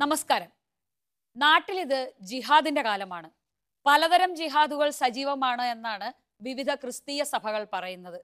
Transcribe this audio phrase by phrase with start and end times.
[0.00, 0.50] നമസ്കാരം.
[1.36, 3.28] നാട്ടിലിത് ജിഹാദിന്റെ കാലമാണ്.
[3.86, 6.08] പലതരം ജിഹാദുകൾ സജീവമാണ് എന്നാണ്
[6.46, 8.20] വിവിധ ക്രിസ്തീയ സഭകൾ പറയുന്നത്.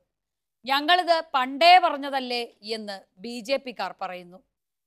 [0.64, 2.40] ഞങ്ങളിത് പണ്ടേ പറഞ്ഞതല്ലേ
[2.76, 4.38] എന്ന് ബി ജെ പിക്കാർ പറയുന്നു.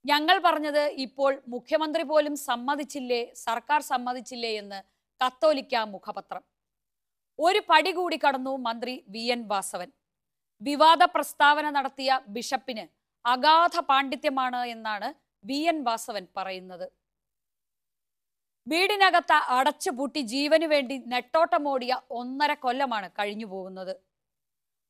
[0.05, 4.79] ഞങ്ങൾ പറഞ്ഞത് ഇപ്പോൾ മുഖ്യമന്ത്രി പോലും സമ്മതിച്ചില്ലേ സർക്കാർ സമ്മതിച്ചില്ലേ എന്ന്
[5.21, 6.43] കത്തോലിക്ക മുഖപത്രം.
[7.39, 9.89] ഒരു പടി കൂടി കടന്നു മന്ത്രി വി എൻ വാസവൻ.
[10.61, 12.85] വിവാദ പ്രസ്താവന നടത്തിയ ബിഷപ്പിന്
[13.25, 15.09] അഗാധ പാണ്ഡിത്യമാണ് എന്നാണ്
[15.43, 16.91] വി എൻ വാസവൻ പറയുന്നത്.
[18.67, 23.95] വീടിനകത്ത് അടച്ചുപൂട്ടി ജീവനു വേണ്ടി നെട്ടോട്ടമോടിയ ഒന്നര കൊല്ലമാണ് കഴിഞ്ഞു പോകുന്നത്.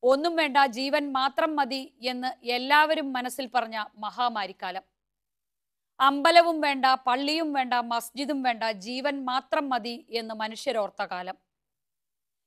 [0.03, 4.83] ഒന്നും വേണ്ട ജീവൻ മാത്രം മതി എന്ന് എല്ലാവരും മനസ്സിൽ പറഞ്ഞ മഹാമാരിക്കാലം.
[5.99, 11.37] അമ്പലവും വേണ്ട പള്ളിയും വേണ്ട മസ്ജിദും വേണ്ട ജീവൻ മാത്രം മതി എന്ന് മനുഷ്യരോർത്ത കാലം.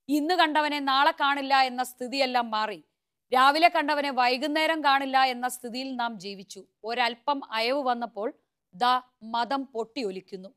[0.09, 2.84] ഇന്ന് കണ്ടവനെ നാളെ കാണില്ല എന്ന സ്ഥിതിയെല്ലാം മാറി.
[3.33, 6.61] രാവിലെ കണ്ടവനെ വൈകുന്നേരം കാണില്ല എന്ന സ്ഥിതിയിൽ നാം ജീവിച്ചു.
[6.84, 8.28] ഒരൽപ്പം അയവ് വന്നപ്പോൾ
[8.75, 9.02] ദാ
[9.34, 10.50] മതം പൊട്ടിയൊലിക്കുന്നു.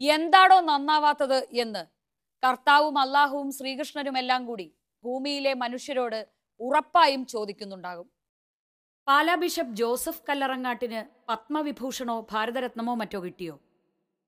[0.00, 1.82] എന്താണോ നന്നാവാത്തത് എന്ന്
[2.42, 4.66] കർത്താവും അള്ളാഹുവും ശ്രീകൃഷ്ണനും എല്ലാം കൂടി
[5.04, 6.20] ഭൂമിയിലെ മനുഷ്യരോട്
[6.60, 8.08] ഉറപ്പായും ചോദിക്കുന്നുണ്ടാകും.
[9.08, 13.54] പാലാ ബിഷപ്പ് ജോസഫ് കല്ലറങ്ങാട്ടിന് പത്മവിഭൂഷണോ ഭാരതരത്നമോ മറ്റോ കിട്ടിയോ?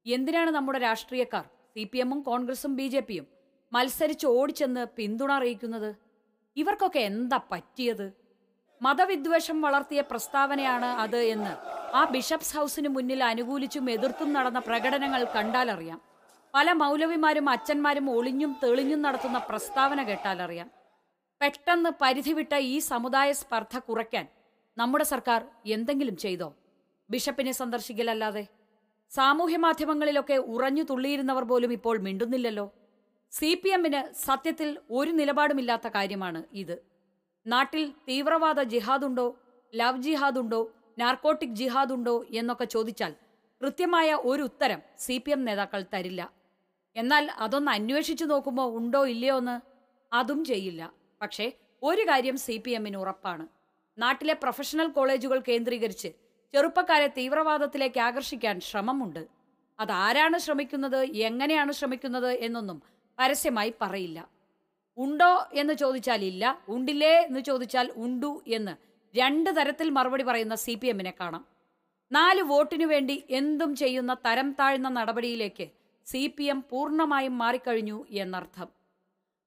[0.07, 3.27] എന്തിനാണ് നമ്മുടെ രാഷ്ട്രീയക്കാർ സി പി എമ്മും കോൺഗ്രസും ബി ജെ പിയും
[3.73, 5.91] മത്സരിച്ച് ഓടിച്ചെന്ന് പിന്തുണ അറിയിക്കുന്നത്?
[6.61, 8.07] ഇവർക്കൊക്കെ എന്താ പറ്റിയത്?
[8.81, 11.53] മതവിദ്വേഷം വളർത്തിയ പ്രസ്താവനയാണ് അത് എന്ന്
[11.99, 16.01] ആ ബിഷപ്സ് ഹൗസിന് മുന്നിൽ അനുകൂലിച്ചും എതിർത്തും നടന്ന പ്രകടനങ്ങൾ കണ്ടാലറിയാം
[16.55, 20.69] പല മൗലവിമാരും അച്ഛന്മാരും ഒളിഞ്ഞും തെളിഞ്ഞും നടത്തുന്ന പ്രസ്താവന കേട്ടാലറിയാം
[21.41, 24.27] പെട്ടെന്ന് പരിധിവിട്ട ഈ സമുദായ സ്പർദ്ധ കുറയ്ക്കാൻ
[24.77, 25.41] നമ്മുടെ സർക്കാർ
[25.77, 26.49] എന്തെങ്കിലും ചെയ്തോ?
[27.11, 28.45] ബിഷപ്പിനെ സന്ദർശിക്കലല്ലാതെ?
[29.13, 32.67] സാമൂഹ്യ മാധ്യമങ്ങളിലൊക്കെ ഉറഞ്ഞു തുള്ളിയിരുന്നവർ പോലും ഇപ്പോൾ മിണ്ടുന്നില്ലല്ലോ.
[33.33, 36.83] സി പി എമ്മിന് സത്യത്തിൽ ഒരു നിലപാടുമില്ലാത്ത കാര്യമാണ് ഇത്.
[37.47, 39.37] നാട്ടിൽ തീവ്രവാദ ജിഹാദുണ്ടോ
[39.75, 40.61] ലവ് ജിഹാദുണ്ടോ
[40.99, 43.13] നാർക്കോട്ടിക് ജിഹാദുണ്ടോ എന്നൊക്കെ ചോദിച്ചാൽ
[43.63, 46.33] കൃത്യമായ ഒരു ഉത്തരം സി പി എം നേതാക്കൾ തരില്ല.
[46.97, 49.57] എന്നാൽ അതൊന്ന് അന്വേഷിച്ചു നോക്കുമ്പോൾ ഉണ്ടോ ഇല്ലയോ എന്ന്
[50.13, 50.93] അതും ചെയ്യില്ല.
[51.21, 53.49] പക്ഷേ ഒരു കാര്യം സി പി എമ്മിന് ഉറപ്പാണ്.
[53.99, 56.09] നാട്ടിലെ പ്രൊഫഷണൽ കോളേജുകൾ കേന്ദ്രീകരിച്ച്
[56.55, 59.23] ചെറുപ്പക്കാരെ തീവ്രവാദത്തിലേക്ക് ആകർഷിക്കാൻ ശ്രമമുണ്ട്.
[59.81, 62.79] അതാരാണ് ശ്രമിക്കുന്നത് എങ്ങനെയാണ് ശ്രമിക്കുന്നത് എന്നൊന്നും
[63.19, 64.29] പരസ്യമായി പറയില്ല.
[64.99, 68.75] ഉണ്ടോ എന്ന് ചോദിച്ചാൽ ഇല്ല ഉണ്ടില്ലേ എന്ന് ചോദിച്ചാൽ ഉണ്ടു എന്ന്
[69.15, 71.45] രണ്ട് തരത്തിൽ മറുപടി പറയുന്ന സി പി എമ്മിനെ കാണാം.
[72.13, 75.67] നാല് വോട്ടിനു വേണ്ടി എന്തും ചെയ്യുന്ന തരം താഴ്ന്ന നടപടിയിലേക്ക്
[76.07, 78.69] സി പി എം പൂർണമായും മാറിക്കഴിഞ്ഞു എന്നർത്ഥം.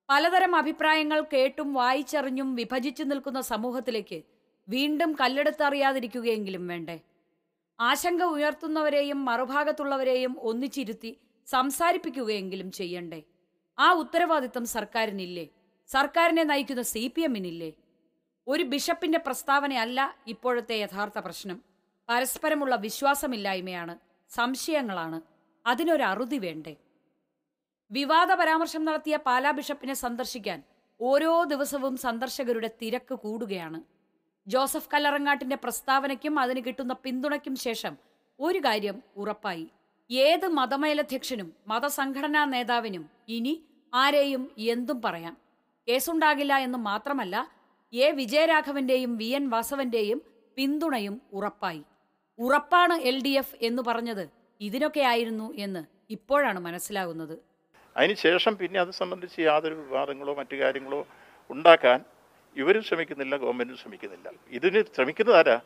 [0.09, 4.23] പലതരം അഭിപ്രായങ്ങൾ കേട്ടും വായിച്ചറിഞ്ഞും വിഭജിച്ചു നിൽക്കുന്ന സമൂഹത്തിലേക്ക്
[4.67, 6.99] വീണ്ടും കല്ലെടുത്തറിയാതിരിക്കുകയെങ്കിലും വേണ്ടേ?
[7.79, 11.17] ആശങ്ക ഉയർത്തുന്നവരെയും മറുഭാഗത്തുള്ളവരെയും ഒന്നിച്ചിരുത്തി
[11.47, 13.21] സംസാരിപ്പിക്കുകയെങ്കിലും ചെയ്യണ്ടേ?
[13.79, 15.49] ആ ഉത്തരവാദിത്തം സർക്കാരിനില്ലേ?
[15.87, 17.73] സർക്കാരിനെ നയിക്കുന്ന സി പി എമ്മിനില്ലേ?
[18.47, 21.61] ഒരു ബിഷപ്പിന്റെ പ്രസ്താവനയല്ല ഇപ്പോഴത്തെ യഥാർത്ഥ പ്രശ്നം.
[22.09, 23.97] പരസ്പരമുള്ള വിശ്വാസമില്ലായ്മയാണ്
[24.29, 25.21] സംശയങ്ങളാണ്.
[25.65, 26.75] അതിനൊരു അറുതി വേണ്ടേ?
[27.91, 30.63] വിവാദ പരാമർശം നടത്തിയ പാലാ ബിഷപ്പിനെ സന്ദർശിക്കാൻ
[31.01, 33.81] ഓരോ ദിവസവും സന്ദർശകരുടെ തിരക്ക് കൂടുകയാണ്.
[34.47, 37.97] ജോസഫ് കല്ലറങ്ങാട്ടിന്റെ പ്രസ്താവനയ്ക്കും അതിന് കിട്ടുന്ന പിന്തുണയ്ക്കും ശേഷം
[38.39, 39.67] ഒരു കാര്യം ഉറപ്പായി.
[40.11, 43.03] ഏത് മതമേലധ്യക്ഷനും മതസംഘടനാ നേതാവിനും
[43.37, 43.53] ഇനി
[43.93, 45.35] ആരെയും എന്തും പറയാം.
[45.87, 47.35] കേസുണ്ടാകില്ല എന്ന് മാത്രമല്ല
[47.93, 50.19] എ വിജയരാഘവന്റെയും വി എൻ വാസവന്റെയും
[50.57, 51.81] പിന്തുണയും ഉറപ്പായി.
[52.39, 54.29] ഉറപ്പാണ് എൽ ഡി എഫ് എന്ന് പറഞ്ഞത്
[54.61, 55.81] ഇതിനൊക്കെയായിരുന്നു എന്ന്
[56.15, 57.35] ഇപ്പോഴാണ് മനസ്സിലാകുന്നത്
[57.95, 61.01] അതിനുശേഷം പിന്നെ അത് സംബന്ധിച്ച് യാതൊരു വിവാദങ്ങളോ മറ്റു കാര്യങ്ങളോ
[61.49, 61.99] ഉണ്ടാക്കാൻ
[62.55, 64.27] ഇവരും ശ്രമിക്കുന്നില്ല ഗവൺമെന്റും ശ്രമിക്കുന്നില്ല.
[64.57, 65.57] ഇതിന് ശ്രമിക്കുന്നത് ആരാ?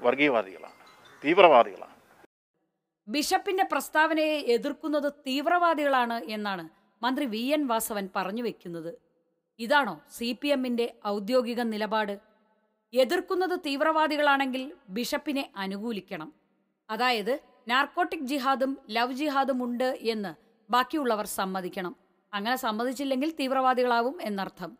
[0.00, 0.78] വർഗീയവാദികളാണ്
[1.24, 1.91] തീവ്രവാദികളാണ്.
[3.08, 6.68] ബിഷപ്പിന്റെ പ്രസ്താവനയെ എതിർക്കുന്നത് തീവ്രവാദികളാണ് എന്നാണ്
[7.02, 7.38] മന്ത്രി വി.
[7.38, 7.66] എൻ.
[7.66, 8.98] വാസവൻ പറഞ്ഞു വെക്കുന്നത്.
[9.58, 10.38] ഇതാണോ സി.
[10.42, 10.48] പി.
[10.48, 12.20] എമ്മിന്റെ ഔദ്യോഗിക നിലപാട്?
[12.92, 16.32] എതിർക്കുന്നത് തീവ്രവാദികളാണെങ്കിൽ ബിഷപ്പിനെ അനുകൂലിക്കണം.
[16.90, 20.34] അതായത് നാർക്കോട്ടിക് ജിഹാദും ലവ് ജിഹാദും ഉണ്ട് എന്ന്
[20.72, 21.96] ബാക്കിയുള്ളവർ സമ്മതിക്കണം.
[22.32, 24.78] അങ്ങനെ സമ്മതിച്ചില്ലെങ്കിൽ തീവ്രവാദികളാവും എന്നർത്ഥം.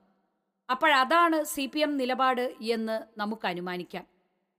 [0.70, 1.66] അപ്പോഴതാണ് സി.
[1.66, 1.78] പി.
[1.78, 4.06] എം നിലപാട് എന്ന് നമുക്ക് അനുമാനിക്കാം.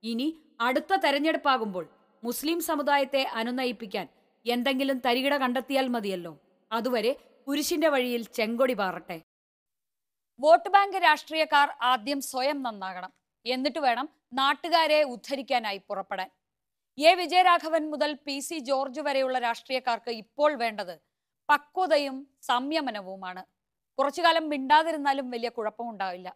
[0.04, 1.88] ഇനി അടുത്ത തെരഞ്ഞെടുപ്പാകുമ്പോൾ
[2.24, 4.08] മുസ്ലിം സമുദായത്തെ അനുനയിപ്പിക്കാൻ
[4.46, 6.34] എന്തെങ്കിലും തരികിട കണ്ടെത്തിയാൽ മതിയല്ലോ.
[6.72, 7.12] അതുവരെ
[7.48, 9.18] കുരിശിന്റെ വഴിയിൽ ചെങ്കൊടി പാറട്ടെ.
[10.40, 13.12] വോട്ട് ബാങ്ക് രാഷ്ട്രീയക്കാർ ആദ്യം സ്വയം നന്നാകണം.
[13.46, 16.30] എന്നിട്ട് വേണം നാട്ടുകാരെ ഉദ്ധരിക്കാനായി പുറപ്പെടാൻ.
[16.98, 20.96] എ വിജയരാഘവൻ മുതൽ പി സി ജോർജ് വരെയുള്ള രാഷ്ട്രീയക്കാർക്ക് ഇപ്പോൾ വേണ്ടത്
[21.50, 23.44] പക്വതയും സംയമനവുമാണ്.
[23.98, 26.30] കുറച്ചുകാലം മിണ്ടാതിരുന്നാലും വലിയ കുഴപ്പമുണ്ടാവില്ല.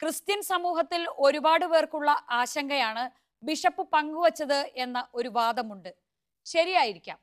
[0.00, 3.04] ക്രിസ്ത്യൻ സമൂഹത്തിൽ ഒരുപാട് പേർക്കുള്ള ആശങ്കയാണ്
[3.42, 5.94] ബിഷപ്പ് പങ്കുവച്ചത് എന്ന ഒരു വാദമുണ്ട്.
[6.46, 7.18] ശരിയായിരിക്കാം.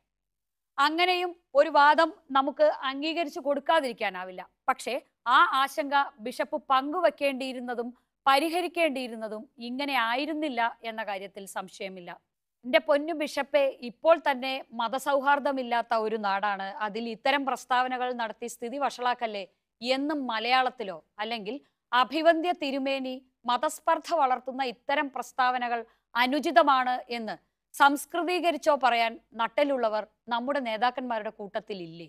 [0.78, 4.50] അങ്ങനെയും ഒരു വാദം നമുക്ക് അംഗീകരിച്ചു കൊടുക്കാതിരിക്കാനാവില്ല.
[4.70, 7.94] പക്ഷേ ആ ആശങ്ക ബിഷപ്പ് പങ്കുവെക്കേണ്ടിയിരുന്നതും
[8.28, 12.22] പരിഹരിക്കേണ്ടിയിരുന്നതും ഇങ്ങനെ ആയിരുന്നില്ല എന്ന കാര്യത്തിൽ സംശയമില്ല.
[12.66, 16.64] എന്റെ പൊന്നു ബിഷപ്പെ ഇപ്പോൾ തന്നെ മതസൗഹാർദ്ദമില്ലാത്ത ഒരു നാടാണ്.
[16.64, 19.48] അതിൽ ഇത്തരം പ്രസ്താവനകൾ നടത്തി സ്ഥിതി വഷളാക്കല്ലേ?
[19.82, 21.06] എന്നും മലയാളത്തിലോ?
[21.20, 21.62] അല്ലെങ്കിൽ
[21.92, 27.36] അഭിവന്ധ്യ തിരുമേനി മതസ്പർദ്ധ വളർത്തുന്ന ഇത്തരം പ്രസ്താവനകൾ അനുചിതമാണ് എന്ന്
[27.76, 32.08] സംസ്കൃതീകരിച്ചോ പറയാൻ നട്ടലുള്ളവർ നമ്മുടെ നേതാക്കന്മാരുടെ കൂട്ടത്തിൽ ഇല്ലേ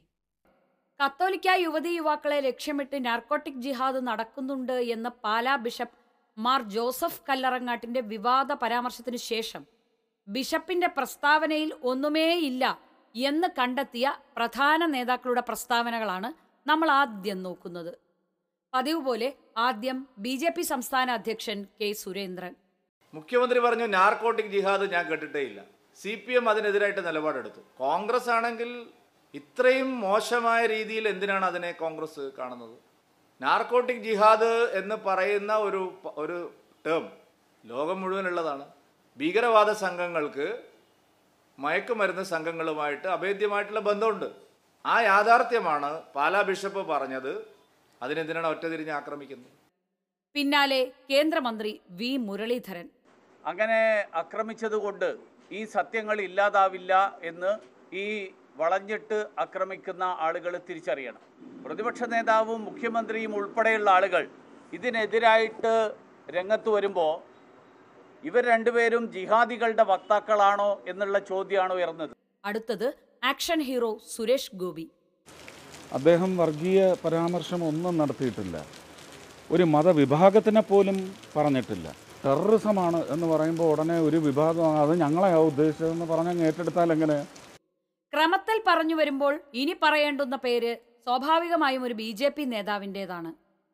[1.01, 5.99] കത്തോലിക്ക യുവതി യുവാക്കളെ ലക്ഷ്യമിട്ട് നാർക്കോട്ടിക് ജിഹാദ് നടക്കുന്നുണ്ട് എന്ന് പാലാ ബിഷപ്പ്
[6.37, 9.63] മാർ ജോസഫ് കല്ലറങ്ങാട്ടിന്റെ വിവാദ പരാമർശത്തിന് ശേഷം
[10.29, 12.65] ബിഷപ്പിന്റെ പ്രസ്താവനയിൽ ഒന്നുമേയില്ല
[13.15, 14.07] എന്ന് കണ്ടെത്തിയ
[14.37, 16.29] പ്രധാന നേതാക്കളുടെ പ്രസ്താവനകളാണ്
[16.67, 17.93] നമ്മൾ ആദ്യം നോക്കുന്നത്.
[18.73, 20.35] പതിവ് പോലെ ആദ്യം ബി
[20.73, 22.53] സംസ്ഥാന അധ്യക്ഷൻ കെ സുരേന്ദ്രൻ.
[23.17, 25.61] മുഖ്യമന്ത്രി പറഞ്ഞു നാർക്കോട്ടിക് ജിഹാദ് ഞാൻ കേട്ടിട്ടേ ഇല്ല.
[26.01, 27.61] സി പി എം അതിനെതിരായിട്ട് നിലപാടെടുത്തു.
[27.83, 28.71] കോൺഗ്രസ് ആണെങ്കിൽ
[29.35, 32.77] ഇത്രയും മോശമായ രീതിയിൽ എന്തിനാണ് അതിനെ കോൺഗ്രസ് കാണുന്നത്?
[33.41, 35.83] നാർക്കോട്ടിക് ജിഹാദ് എന്ന് പറയുന്ന ഒരു
[36.23, 36.39] ഒരു
[36.87, 37.05] ടേം
[37.65, 38.65] ലോകം മുഴുവനുള്ളതാണ്
[39.19, 40.47] ഭീകരവാദ സംഘങ്ങൾക്ക്
[41.59, 44.29] മയക്കുമരുന്ന് സംഘങ്ങളുമായിട്ട് അഭേദ്യമായിട്ടുള്ള ബന്ധമുണ്ട്.
[44.85, 47.33] ആ യാഥാർത്ഥ്യമാണ് പാലാ ബിഷപ്പ് പറഞ്ഞത്.
[48.03, 49.53] അതിനെന്തിനാണ് ഒറ്റതിരിഞ്ഞ് ആക്രമിക്കുന്നത്?
[50.35, 50.81] പിന്നാലെ
[51.11, 51.71] കേന്ദ്രമന്ത്രി
[52.01, 52.87] വി മുരളീധരൻ.
[53.45, 53.81] അങ്ങനെ
[54.23, 55.09] ആക്രമിച്ചതുകൊണ്ട്
[55.59, 56.93] ഈ സത്യങ്ങൾ ഇല്ലാതാവില്ല
[57.31, 57.53] എന്ന്
[58.03, 58.07] ഈ
[58.61, 61.23] വളഞ്ഞിട്ട് ആക്രമിക്കുന്ന ആളുകൾ തിരിച്ചറിയണം.
[61.65, 64.23] പ്രതിപക്ഷ നേതാവും മുഖ്യമന്ത്രിയും ഉൾപ്പെടെയുള്ള ആളുകൾ
[64.73, 65.75] ഇതിനെതിരായിട്ട്
[66.37, 67.13] രംഗത്ത് വരുമ്പോൾ
[68.29, 72.13] ഇവർ രണ്ടുപേരും ജിഹാദികളുടെ വക്താക്കളാണോ എന്നുള്ള ചോദ്യമാണ് ഉയർന്നത്.
[72.45, 72.89] അടുത്തത്
[73.31, 74.87] ആക്ഷൻ ഹീറോ സുരേഷ് ഗോപി.
[75.99, 78.57] അദ്ദേഹം വർഗീയ പരാമർശം ഒന്നും നടത്തിയിട്ടില്ല.
[79.51, 80.97] ഒരു മതവിഭാഗത്തിനെ പോലും
[81.37, 81.89] പറഞ്ഞിട്ടില്ല.
[82.25, 87.19] ടെററിസമാണ് എന്ന് പറയുമ്പോൾ ഉടനെ ഒരു വിഭാഗം അത് ഞങ്ങളെയാ ഉദ്ദേശിച്ചതെന്ന് പറഞ്ഞാൽ ഏറ്റെടുത്താൽ എങ്ങനെ?
[88.13, 90.73] ക്രമത്തിൽ പറഞ്ഞു വരുമ്പോൾ ഇനി പറയേണ്ടുന്ന പേര്
[91.05, 93.31] സ്വാഭാവികമായും ഒരു ബി ജെ പി നേതാവിന്റെതാണ്.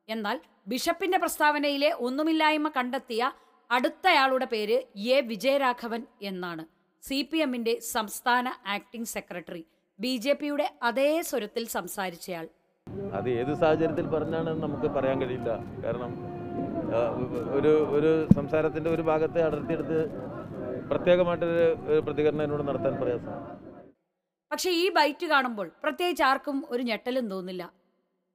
[0.09, 3.33] എന്നാൽ ബിഷപ്പിന്റെ പ്രസ്താവനയിലെ ഒന്നുമില്ലായ്മ കണ്ടെത്തിയ
[3.71, 4.77] അടുത്തയാളുടെ പേര്
[5.15, 6.65] എ വിജയരാഘവൻ എന്നാണ്.
[7.03, 9.63] സി പി എമ്മിന്റെ സംസ്ഥാന ആക്ടിംഗ് സെക്രട്ടറി
[9.99, 12.47] ബി ജെ പിയുടെ അതേ സ്വരത്തിൽ സംസാരിച്ചയാൾ.
[13.13, 15.51] അത് ഏത് സാഹചര്യത്തിൽ പറഞ്ഞാണെന്ന് നമുക്ക് പറയാൻ കഴിയില്ല.
[15.85, 16.13] കാരണം
[17.57, 19.99] ഒരു ഒരു സംസാരത്തിന്റെ ഒരു ഭാഗത്തെ അടർത്തിയെടുത്ത്
[20.91, 23.45] പ്രത്യേകമായിട്ടൊരു ഒരു പ്രതികരണം എന്നോട് നടത്താൻ പ്രയാസമാണ്
[24.51, 27.63] പക്ഷെ ഈ ബൈറ്റ് കാണുമ്പോൾ പ്രത്യേകിച്ച് ആർക്കും ഒരു ഞെട്ടലും തോന്നില്ല.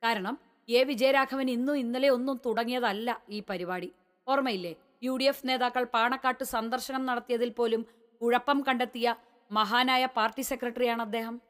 [0.03, 0.35] കാരണം
[0.69, 3.89] എ വിജയരാഘവൻ ഇന്നും ഇന്നലെ ഒന്നും തുടങ്ങിയതല്ല ഈ പരിപാടി.
[4.27, 4.73] ഓർമ്മയില്ലേ?
[5.03, 7.81] യു ഡി എഫ് നേതാക്കൾ പാണക്കാട്ട് സന്ദർശനം നടത്തിയതിൽ പോലും
[8.21, 9.15] കുഴപ്പം കണ്ടെത്തിയ
[9.51, 11.41] മഹാനായ പാർട്ടി സെക്രട്ടറിയാണ് അദ്ദേഹം.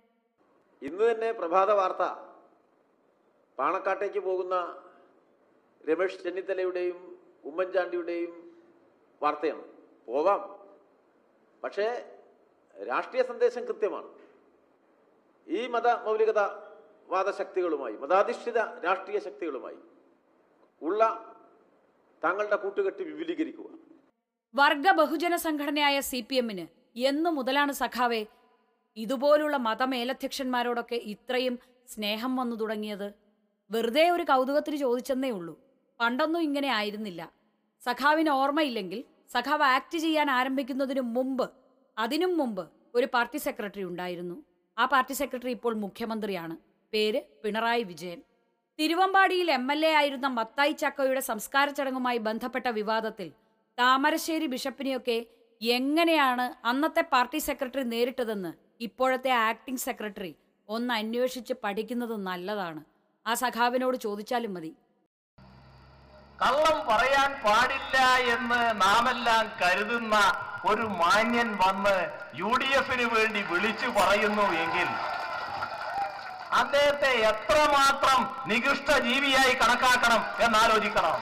[0.81, 2.03] ഇന്ന് തന്നെ പ്രഭാത വാർത്ത.
[3.57, 4.55] പാണക്കാട്ടേക്ക് പോകുന്ന
[5.89, 8.51] രമേശ് ചെന്നിത്തലയുടെയും ഉമ്മൻചാണ്ടിയുടെയും
[9.21, 9.63] വാർത്തയാണ്.
[10.07, 10.61] പോവാം.
[11.63, 12.17] പക്ഷേ
[12.87, 14.07] രാഷ്ട്രീയ സന്ദേശം കൃത്യമാണ്.
[15.47, 16.39] ഈ മത മൗലികത
[17.07, 19.77] വാദശക്തികളുമായി മതാധിഷ്ഠിത രാഷ്ട്രീയ ശക്തികളുമായി
[20.81, 21.27] ഉള്ള
[22.23, 23.65] താങ്കളുടെ കൂട്ടുകെട്ട് വിപുലീകരിക്കുക.
[24.55, 26.67] വർഗ ബഹുജന സംഘടനയായ സി പി എമ്മിന്
[26.99, 28.25] എന്നു മുതലാണ് സഖാവെ
[28.95, 33.13] ഇതുപോലുള്ള മതമേലധ്യക്ഷന്മാരോടൊക്കെ ഇത്രയും സ്നേഹം വന്നു തുടങ്ങിയത്.
[33.71, 35.70] വെറുതെ ഒരു കൗതുകത്തിന് ചോദിച്ചെന്നേ ഉള്ളൂ.
[36.01, 37.21] പണ്ടൊന്നും ഇങ്ങനെ ആയിരുന്നില്ല.
[37.85, 38.99] സഖാവിന് ഓർമ്മയില്ലെങ്കിൽ
[39.33, 41.45] സഖാവ് ആക്ട് ചെയ്യാൻ ആരംഭിക്കുന്നതിന് മുമ്പ്
[41.97, 42.63] അതിനും മുമ്പ്
[42.95, 44.35] ഒരു പാർട്ടി സെക്രട്ടറി ഉണ്ടായിരുന്നു.
[44.77, 46.55] ആ പാർട്ടി സെക്രട്ടറി ഇപ്പോൾ മുഖ്യമന്ത്രിയാണ്.
[46.93, 48.19] പേര് പിണറായി വിജയൻ.
[48.79, 53.27] തിരുവമ്പാടിയിൽ എം എൽ എ ആയിരുന്ന മത്തായി ചക്കോയുടെ സംസ്കാര ചടങ്ങുമായി ബന്ധപ്പെട്ട വിവാദത്തിൽ
[53.79, 55.17] താമരശ്ശേരി ബിഷപ്പിനെയൊക്കെ
[55.61, 58.51] എങ്ങനെയാണ് അന്നത്തെ പാർട്ടി സെക്രട്ടറി നേരിട്ടതെന്ന്
[58.87, 60.31] ഇപ്പോഴത്തെ ആക്ടിംഗ് സെക്രട്ടറി
[60.69, 62.81] ഒന്ന് അന്വേഷിച്ച് പഠിക്കുന്നത് നല്ലതാണ്.
[63.25, 64.71] ആ സഖാവിനോട് ചോദിച്ചാലും മതി.
[66.41, 67.97] കള്ളം പറയാൻ പാടില്ല
[68.35, 70.15] എന്ന് നാമെല്ലാം കരുതുന്ന
[70.69, 71.97] ഒരു മാന്യൻ വന്ന്
[72.39, 74.89] യു ഡി എഫിന് വേണ്ടി വിളിച്ചു പറയുന്നു എങ്കിൽ
[76.61, 81.15] അദ്ദേഹത്തെ എത്രമാത്രം നികൃഷ്ട ജീവിയായി കണക്കാക്കണം എന്നാലോചിക്കണം.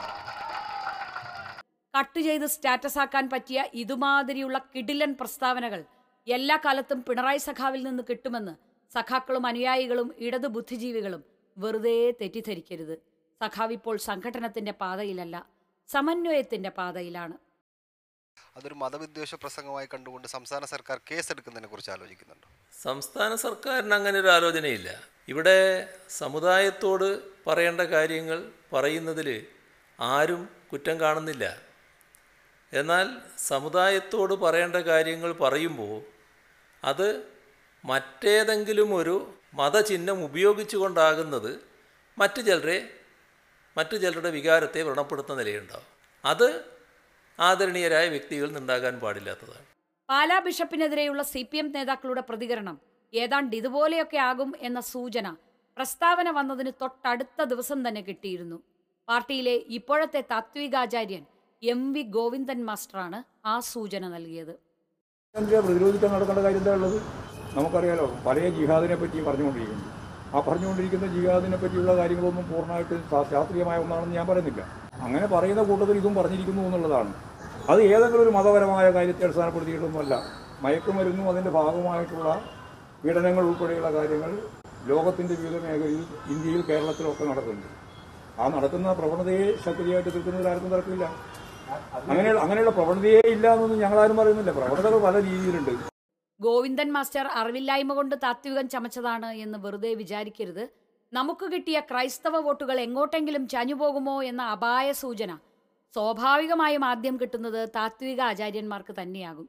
[1.94, 5.80] കട്ട് ചെയ്ത് സ്റ്റാറ്റസ് ആക്കാൻ പറ്റിയ ഇതുമാതിരിയുള്ള കിടിലൻ പ്രസ്താവനകൾ
[6.26, 8.54] എല്ലാ കാലത്തും പിണറായി സഖാവിൽ നിന്ന് കിട്ടുമെന്ന്
[8.92, 11.22] സഖാക്കളും അനുയായികളും ഇടതു ബുദ്ധിജീവികളും
[11.56, 12.94] വെറുതെ തെറ്റിദ്ധരിക്കരുത്.
[13.40, 15.36] സഖാവ് ഇപ്പോൾ സംഘടനത്തിന്റെ പാതയിലല്ല
[15.88, 17.36] സമന്വയത്തിന്റെ പാതയിലാണ്.
[18.56, 22.46] അതൊരു മതവിദ്വേഷ പ്രസംഗമായി കണ്ടുകൊണ്ട് സംസ്ഥാന സർക്കാർ കേസെടുക്കുന്നതിനെ കുറിച്ച് ആലോചിക്കുന്നുണ്ട്?
[22.82, 24.90] സംസ്ഥാന സർക്കാരിന് അങ്ങനെ ഒരു ആലോചനയില്ല.
[25.28, 25.56] ഇവിടെ
[26.20, 27.08] സമുദായത്തോട്
[27.46, 28.38] പറയേണ്ട കാര്യങ്ങൾ
[28.74, 29.28] പറയുന്നതിൽ
[29.98, 30.42] ആരും
[30.72, 31.44] കുറ്റം കാണുന്നില്ല.
[32.72, 33.06] എന്നാൽ
[33.50, 35.96] സമുദായത്തോട് പറയേണ്ട കാര്യങ്ങൾ പറയുമ്പോൾ
[36.82, 37.08] അത്
[37.84, 39.16] മറ്റേതെങ്കിലും ഒരു
[39.54, 41.52] മതചിഹ്നം ഉപയോഗിച്ചുകൊണ്ടാകുന്നത്
[42.18, 42.78] മറ്റു ചിലരെ
[43.80, 45.88] മറ്റു ചിലരുടെ വികാരത്തെ വ്രണപ്പെടുത്തുന്ന നിലയുണ്ടാവും.
[46.24, 46.48] അത്
[47.38, 49.66] ആദരണീയരായ വ്യക്തികളിൽ നിന്നുണ്ടാകാൻ പാടില്ലാത്തതാണ്.
[50.08, 52.76] പാലാ ബിഷപ്പിനെതിരെയുള്ള സി പി എം നേതാക്കളുടെ പ്രതികരണം
[53.12, 55.28] ഏതാണ്ട് ഇതുപോലെയൊക്കെ ആകും എന്ന സൂചന
[55.76, 58.58] പ്രസ്താവന വന്നതിന് തൊട്ടടുത്ത ദിവസം തന്നെ കിട്ടിയിരുന്നു.
[59.08, 61.22] പാർട്ടിയിലെ ഇപ്പോഴത്തെ താത്വികാചാര്യൻ
[61.62, 63.18] എം വി ഗോവിന്ദൻ മാസ്റ്ററാണ്
[63.52, 64.52] ആ സൂചന നൽകിയത്.
[65.68, 66.98] പ്രതിരോധിക്കാൻ നടക്കേണ്ട കാര്യം എന്താ ഉള്ളത്?
[67.56, 69.86] നമുക്കറിയാലോ പഴയ ജിഹാദിനെ പറ്റി പറഞ്ഞുകൊണ്ടിരിക്കുന്നു.
[70.34, 72.96] ആ പറഞ്ഞുകൊണ്ടിരിക്കുന്ന ജിഹാദിനെ പറ്റിയുള്ള കാര്യങ്ങളൊന്നും പൂർണമായിട്ട്
[73.32, 74.62] ശാസ്ത്രീയമായ ഒന്നാണെന്ന് ഞാൻ പറയുന്നില്ല.
[75.06, 77.12] അങ്ങനെ പറയുന്ന കൂട്ടത്തിൽ ഇതും പറഞ്ഞിരിക്കുന്നു എന്നുള്ളതാണ്.
[77.70, 80.14] അത് ഏതെങ്കിലും ഒരു മതപരമായ കാര്യത്തെ അടിസ്ഥാനപ്പെടുത്തിയിട്ടൊന്നുമല്ല.
[80.64, 82.28] മയക്കുമരുന്നും അതിന്റെ ഭാഗമായിട്ടുള്ള
[83.02, 84.30] പീഡനങ്ങൾ ഉൾപ്പെടെയുള്ള കാര്യങ്ങൾ
[84.90, 87.68] ലോകത്തിന്റെ വിവിധ മേഖലയിൽ ഇന്ത്യയിൽ കേരളത്തിലൊക്കെ നടക്കുന്നുണ്ട്.
[88.40, 91.06] ആ നടക്കുന്ന പ്രവണതയെ ശക്തിയായിട്ട് തീർക്കുന്നതിൽ ആർക്കും തർക്കമില്ല.
[92.10, 94.52] അങ്ങനെയുള്ള അങ്ങനെയുള്ള പ്രവണതയേ ഇല്ല എന്നൊന്നും ഞങ്ങളാരും പറയുന്നില്ല.
[94.60, 95.72] പ്രവണതകൾ പല രീതിയിലുണ്ട്.
[96.40, 100.68] ഗോവിന്ദൻ മാസ്റ്റർ അറിവില്ലായ്മ കൊണ്ട് താത്വികം ചമച്ചതാണ് എന്ന് വെറുതെ വിചാരിക്കരുത്.
[101.12, 105.38] നമുക്ക് കിട്ടിയ ക്രൈസ്തവ വോട്ടുകൾ എങ്ങോട്ടെങ്കിലും ചാഞ്ഞുപോകുമോ എന്ന അപായ സൂചന
[105.94, 109.48] സ്വാഭാവികമായും ആദ്യം കിട്ടുന്നത് താത്വിക ആചാര്യന്മാർക്ക് തന്നെയാകും.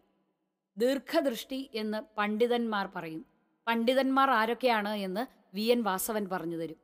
[0.77, 3.25] ദീർഘദൃഷ്ടി എന്ന് പണ്ഡിതന്മാർ പറയും.
[3.67, 5.23] പണ്ഡിതന്മാർ ആരൊക്കെയാണ് എന്ന്
[5.55, 5.61] വി.
[5.61, 5.83] എൻ.
[5.83, 6.79] വാസവൻ പറഞ്ഞു തരും.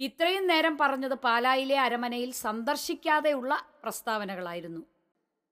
[0.00, 4.80] ഇത്രയും നേരം പറഞ്ഞത് പാലായിലെ അരമനയിൽ സന്ദർശിക്കാതെയുള്ള പ്രസ്താവനകളായിരുന്നു.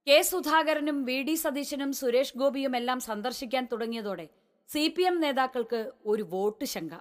[0.09, 4.25] കെ സുധാകരനും വി ഡി സതീശനും സുരേഷ് ഗോപിയും എല്ലാം സന്ദർശിക്കാൻ തുടങ്ങിയതോടെ
[4.69, 6.95] സി പി എം നേതാക്കൾക്ക് ഒരു വോട്ട് ശങ്ക.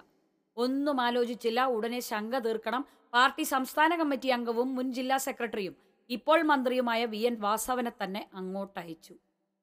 [0.56, 1.60] ഒന്നും ആലോചിച്ചില്ല.
[1.76, 2.82] ഉടനെ ശങ്ക തീർക്കണം.
[3.12, 5.76] പാർട്ടി സംസ്ഥാന കമ്മിറ്റി അംഗവും മുൻ ജില്ലാ സെക്രട്ടറിയും
[6.10, 9.16] ഇപ്പോൾ മന്ത്രിയുമായ വി എൻ വാസവനെ തന്നെ അങ്ങോട്ടയച്ചു.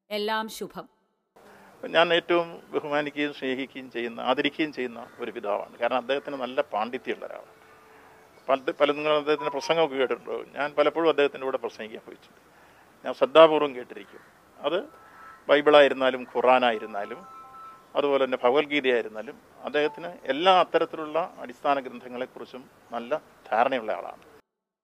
[0.09, 0.87] എല്ലാം ശുഭം.
[1.97, 5.79] ഞാൻ ഏറ്റവും ബഹുമാനിക്കുകയും സ്നേഹിക്കുകയും ചെയ്യുന്ന ആദരിക്കുകയും ചെയ്യുന്ന ഒരു പിതാവാണ്.
[5.79, 7.53] കാരണം അദ്ദേഹത്തിന് നല്ല പാണ്ഡിത്യമുള്ള ഒരാളാണ്.
[8.49, 10.43] പല പല അദ്ദേഹത്തിന്റെ പ്രസംഗമൊക്കെ കേട്ടിട്ടുണ്ടോ?
[10.57, 12.41] ഞാൻ പലപ്പോഴും അദ്ദേഹത്തിന്റെ കൂടെ പ്രസംഗിക്കാൻ പോയിട്ടുണ്ട്.
[13.05, 14.21] ഞാൻ ശ്രദ്ധാപൂർവം കേട്ടിരിക്കും.
[14.59, 14.79] അത്
[15.49, 17.19] ബൈബിളായിരുന്നാലും ഖുറാനായിരുന്നാലും
[17.95, 23.21] അതുപോലെ തന്നെ ഭഗവത്ഗീതയായിരുന്നാലും അദ്ദേഹത്തിന് എല്ലാ അത്തരത്തിലുള്ള അടിസ്ഥാന ഗ്രന്ഥങ്ങളെക്കുറിച്ചും നല്ല
[23.51, 24.23] ധാരണയുള്ള ആളാണ്.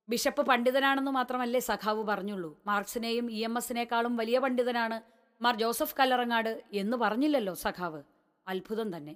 [0.10, 2.52] ബിഷപ്പ് പണ്ഡിതനാണെന്ന് മാത്രമല്ലേ സഖാവ് പറഞ്ഞുള്ളൂ.
[2.68, 5.02] മാർക്സിനെയും ഇ എം എസിനേക്കാളും വലിയ പണ്ഡിതനാണ്
[5.44, 8.02] മാർ ജോസഫ് കല്ലറങ്ങാട് എന്ന് പറഞ്ഞില്ലല്ലോ സഖാവ്.
[8.48, 9.16] അത്ഭുതം തന്നെ.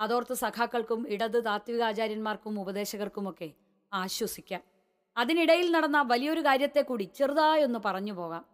[0.00, 3.50] അതോർത്ത് സഖാക്കൾക്കും ഇടത് താത്വികാചാര്യന്മാർക്കും ഉപദേശകർക്കുമൊക്കെ
[3.92, 4.71] ആശ്വസിക്കാം.
[5.16, 8.44] അതിനിടയിൽ നടന്ന വലിയൊരു കാര്യത്തെ കൂടി ചെറുതായൊന്ന് പറഞ്ഞു പോകാം.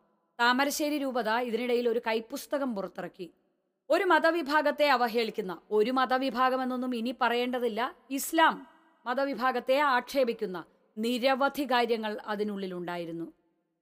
[0.40, 3.30] താമരശ്ശേരി രൂപത ഇതിനിടയിൽ ഒരു കൈപ്പുസ്തകം പുറത്തിറക്കി.
[3.90, 7.94] ഒരു മതവിഭാഗത്തെ അവഹേളിക്കുന്ന ഒരു മതവിഭാഗമെന്നൊന്നും ഇനി പറയേണ്ടതില്ല.
[8.10, 8.66] ഇസ്ലാം
[9.06, 10.64] മതവിഭാഗത്തെ ആക്ഷേപിക്കുന്ന
[10.98, 13.32] നിരവധി കാര്യങ്ങൾ അതിനുള്ളിലുണ്ടായിരുന്നു.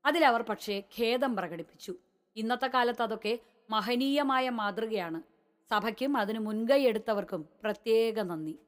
[0.06, 1.94] അതിലവർ പക്ഷേ ഖേദം പ്രകടിപ്പിച്ചു.
[2.36, 3.38] ഇന്നത്തെ കാലത്ത് അതൊക്കെ
[3.70, 5.22] മഹനീയമായ മാതൃകയാണ്.
[5.70, 8.58] സഭയ്ക്കും അതിന് മുൻകൈ എടുത്തവർക്കും പ്രത്യേക നന്ദി.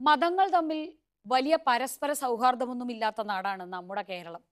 [0.00, 0.92] മതങ്ങൾ തമ്മിൽ
[1.32, 4.42] വലിയ പരസ്പര സൗഹാർദ്ദമൊന്നും ഇല്ലാത്ത നാടാണ് നമ്മുടെ കേരളം.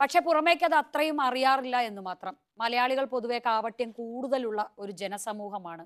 [0.00, 2.34] പക്ഷെ പുറമേക്ക് അത് അത്രയും അറിയാറില്ല എന്ന് മാത്രം.
[2.60, 5.84] മലയാളികൾ പൊതുവെ കാവട്യം കൂടുതലുള്ള ഒരു ജനസമൂഹമാണ്.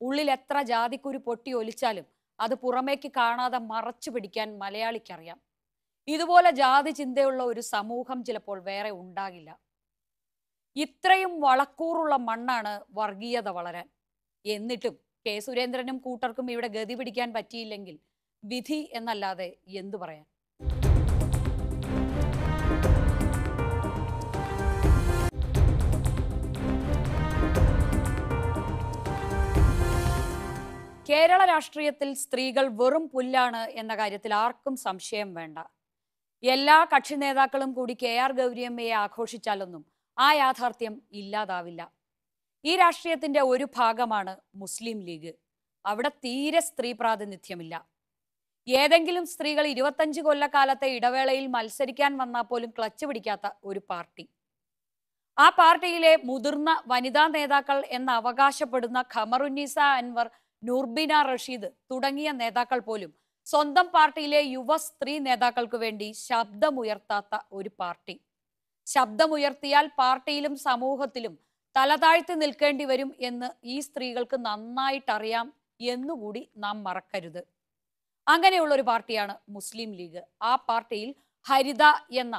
[0.00, 2.06] ഉള്ളിൽ എത്ര ജാതിക്കുരു പൊട്ടി ഒലിച്ചാലും
[2.38, 5.38] അത് പുറമേക്ക് കാണാതെ മറച്ചു പിടിക്കാൻ മലയാളിക്കറിയാം.
[6.08, 9.50] ഇതുപോലെ ജാതി ചിന്തയുള്ള ഒരു സമൂഹം ചിലപ്പോൾ വേറെ ഉണ്ടാകില്ല.
[10.76, 13.86] ഇത്രയും വളക്കൂറുള്ള മണ്ണാണ് വർഗീയത വളരാൻ.
[14.44, 14.94] എന്നിട്ടും
[15.26, 17.96] കെ സുരേന്ദ്രനും കൂട്ടർക്കും ഇവിടെ ഗതി പിടിക്കാൻ പറ്റിയില്ലെങ്കിൽ
[18.50, 19.50] വിധി എന്നല്ലാതെ
[19.80, 20.24] എന്തു പറയാൻ?
[31.08, 35.58] കേരള രാഷ്ട്രീയത്തിൽ സ്ത്രീകൾ വെറും പുല്ലാണ് എന്ന കാര്യത്തിൽ ആർക്കും സംശയം വേണ്ട.
[36.42, 39.84] എല്ലാ കക്ഷി നേതാക്കളും കൂടി കെ ആർ ഗൗരിയമ്മയെ ആഘോഷിച്ചാലൊന്നും
[40.18, 41.82] ആ യാഥാർത്ഥ്യം ഇല്ലാതാവില്ല.
[42.64, 45.32] ഈ രാഷ്ട്രീയത്തിന്റെ ഒരു ഭാഗമാണ് മുസ്ലിം ലീഗ്.
[45.84, 47.74] അവിടെ തീരെ സ്ത്രീ പ്രാതിനിധ്യമില്ല.
[48.68, 54.24] ഏതെങ്കിലും സ്ത്രീകൾ ഇരുപത്തഞ്ച് കൊല്ലക്കാലത്തെ ഇടവേളയിൽ മത്സരിക്കാൻ വന്നാൽ പോലും ക്ലച്ച് പിടിക്കാത്ത ഒരു പാർട്ടി.
[55.38, 60.26] ആ പാർട്ടിയിലെ മുതിർന്ന വനിതാ നേതാക്കൾ എന്ന് അവകാശപ്പെടുന്ന ഖമറുന്നീസ അൻവർ
[60.62, 63.10] നൂർബിന റഷീദ് തുടങ്ങിയ നേതാക്കൾ പോലും
[63.46, 68.14] സ്വന്തം പാർട്ടിയിലെ യുവ സ്ത്രീ നേതാക്കൾക്ക് വേണ്ടി ശബ്ദമുയർത്താത്ത ഒരു പാർട്ടി.
[68.86, 71.34] ശബ്ദമുയർത്തിയാൽ പാർട്ടിയിലും സമൂഹത്തിലും
[71.76, 75.46] തലതാഴ്ത്തി നിൽക്കേണ്ടി വരും എന്ന് ഈ സ്ത്രീകൾക്ക് നന്നായിട്ടറിയാം
[75.92, 77.42] എന്നുകൂടി നാം മറക്കരുത്.
[78.26, 80.22] അങ്ങനെയുള്ള ഒരു പാർട്ടിയാണ് മുസ്ലിം ലീഗ്.
[80.50, 81.10] ആ പാർട്ടിയിൽ
[81.46, 81.84] ഹരിത
[82.22, 82.36] എന്ന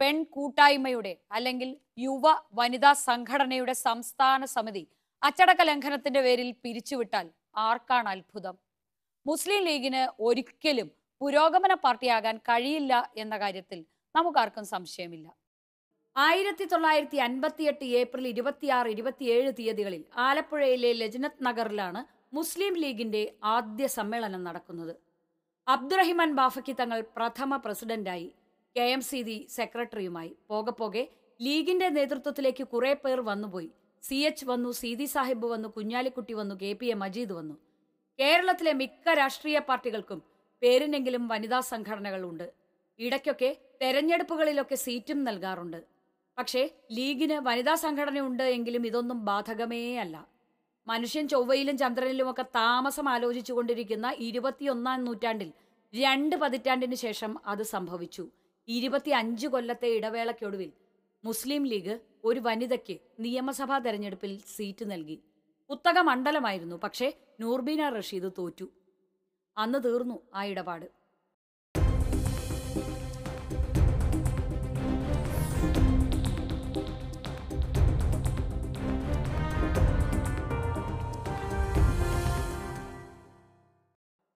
[0.00, 1.70] പെൺ കൂട്ടായ്മയുടെ അല്ലെങ്കിൽ
[2.04, 2.26] യുവ
[2.58, 4.84] വനിതാ സംഘടനയുടെ സംസ്ഥാന സമിതി
[5.22, 7.26] അച്ചടക്ക ലംഘനത്തിന്റെ പേരിൽ പിരിച്ചുവിട്ടാൽ
[7.68, 8.54] ആർക്കാണ് അത്ഭുതം?
[9.26, 10.88] മുസ്ലിം ലീഗിന് ഒരിക്കലും
[11.20, 13.78] പുരോഗമന പാർട്ടിയാകാൻ കഴിയില്ല എന്ന കാര്യത്തിൽ
[14.14, 15.26] നമുക്കാർക്കും സംശയമില്ല.
[16.16, 22.00] ആയിരത്തി തൊള്ളായിരത്തി അൻപത്തിയെട്ട് ഏപ്രിൽ ഇരുപത്തിയാറ് ഇരുപത്തിയേഴ് തീയതികളിൽ ആലപ്പുഴയിലെ ലജ്നത് നഗറിലാണ്
[22.38, 23.22] മുസ്ലിം ലീഗിന്റെ
[23.54, 24.94] ആദ്യ സമ്മേളനം നടക്കുന്നത്.
[25.68, 28.34] അബ്ദുറഹിമാൻ ബാഫക്കി തങ്ങൾ പ്രഥമ പ്രസിഡന്റായി
[28.76, 30.36] കെ എം സി ദി സെക്രട്ടറിയുമായി.
[30.48, 31.08] പോകെ പോകെ
[31.40, 33.70] ലീഗിന്റെ നേതൃത്വത്തിലേക്ക് കുറെ പേർ വന്നുപോയി.
[34.02, 37.54] സി എച്ച് വന്നു സീതി സാഹിബ് വന്നു കുഞ്ഞാലിക്കുട്ടി വന്നു കെ പി എ മജീദ് വന്നു.
[38.18, 40.22] കേരളത്തിലെ മിക്ക രാഷ്ട്രീയ പാർട്ടികൾക്കും
[40.62, 42.52] പേരിനെങ്കിലും വനിതാ സംഘടനകളുണ്ട്.
[42.98, 45.80] ഇടയ്ക്കൊക്കെ തെരഞ്ഞെടുപ്പുകളിലൊക്കെ സീറ്റും നൽകാറുണ്ട്.
[46.38, 50.33] പക്ഷേ ലീഗിന് വനിതാ സംഘടനയുണ്ട് എങ്കിലും ഇതൊന്നും ബാധകമേ അല്ല
[50.86, 55.52] മനുഷ്യൻ ചൊവ്വയിലും ചന്ദ്രനിലും ചന്ദ്രനിലുമൊക്കെ താമസം ആലോചിച്ചുകൊണ്ടിരിക്കുന്ന ഇരുപത്തിയൊന്നാം നൂറ്റാണ്ടിൽ
[55.94, 58.28] രണ്ട് പതിറ്റാണ്ടിന് ശേഷം അത് സംഭവിച്ചു.
[58.68, 60.70] ഇരുപത്തി അഞ്ച് കൊല്ലത്തെ ഇടവേളയ്ക്കൊടുവിൽ
[61.24, 65.20] മുസ്ലിം ലീഗ് ഒരു വനിതയ്ക്ക് നിയമസഭാ തെരഞ്ഞെടുപ്പിൽ സീറ്റ് നൽകി.
[65.70, 68.68] കുത്തക മണ്ഡലമായിരുന്നു പക്ഷേ നൂർബീന റഷീദ് തോറ്റു.
[69.58, 71.03] അന്ന് തീർന്നു ആ ഇടപാട്.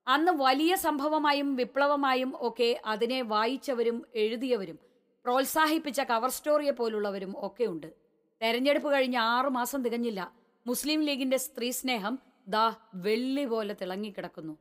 [0.09, 4.79] അന്ന് വലിയ സംഭവമായും വിപ്ലവമായും ഒക്കെ അതിനെ വായിച്ചവരും എഴുതിയവരും
[5.25, 7.89] പ്രോത്സാഹിപ്പിച്ച കവർ സ്റ്റോറിയെ പോലുള്ളവരും ഒക്കെ ഉണ്ട്.
[8.43, 10.21] തെരഞ്ഞെടുപ്പ് കഴിഞ്ഞ് ആറു മാസം തികഞ്ഞില്ല.
[10.67, 14.55] മുസ്ലിം ലീഗിന്റെ സ്ത്രീ സ്നേഹം ദാ വെള്ളി പോലെ തിളങ്ങിക്കിടക്കുന്നു.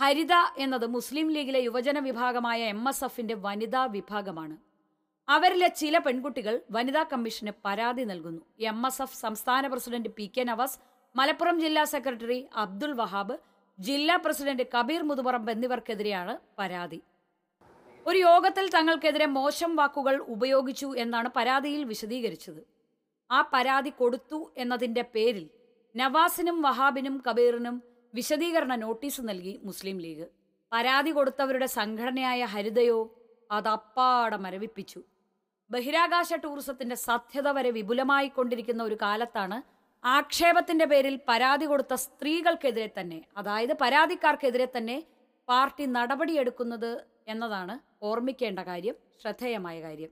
[0.00, 4.56] ഹരിത എന്നത് മുസ്ലിം ലീഗിലെ യുവജന വിഭാഗമായ എം എസ് എഫിന്റെ വനിതാ വിഭാഗമാണ്.
[5.28, 8.42] അവരിലെ ചില പെൺകുട്ടികൾ വനിതാ കമ്മീഷന് പരാതി നൽകുന്നു.
[8.60, 10.78] എം എസ് എഫ് സംസ്ഥാന president P K Navas
[11.16, 13.36] Malappuram ജില്ലാ സെക്രട്ടറി അബ്ദുൾ വഹാബ്
[13.86, 16.98] ജില്ലാ പ്രസിഡന്റ് കബീർ മുതുപറമ്പ് എന്നിവർക്കെതിരെയാണ് പരാതി.
[18.06, 22.60] ഒരു യോഗത്തിൽ തങ്ങൾക്കെതിരെ മോശം വാക്കുകൾ ഉപയോഗിച്ചു എന്നാണ് പരാതിയിൽ വിശദീകരിച്ചത്.
[23.30, 25.46] ആ പരാതി കൊടുത്തു എന്നതിന്റെ പേരിൽ
[25.94, 27.76] നവാസിനും വഹാബിനും കബീറിനും
[28.14, 30.26] വിശദീകരണ നോട്ടീസ് നൽകി മുസ്ലിം ലീഗ്.
[30.72, 33.00] പരാതി കൊടുത്തവരുടെ സംഘടനയായ ഹരിതയോ
[33.50, 35.00] അത് അപ്പാടെ മരവിപ്പിച്ചു.
[35.70, 39.58] ബഹിരാകാശ ടൂറിസത്തിന്റെ സാധ്യത വരെ വിപുലമായി കൊണ്ടിരിക്കുന്ന ഒരു കാലത്താണ്
[40.04, 44.96] ആക്ഷേപത്തിന്റെ പേരിൽ പരാതി കൊടുത്ത സ്ത്രീകൾക്കെതിരെ തന്നെ അതായത് പരാതിക്കാർക്കെതിരെ തന്നെ
[45.48, 46.92] പാർട്ടി നടപടിയെടുക്കുന്നത്
[47.28, 47.74] എന്നതാണ്
[48.08, 50.10] ഓർമ്മിക്കേണ്ട കാര്യം ശ്രദ്ധേയമായ കാര്യം.